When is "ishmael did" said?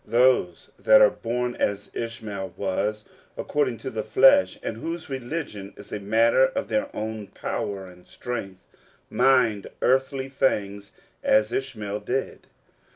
11.51-12.47